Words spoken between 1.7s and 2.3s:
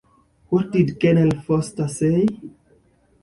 say?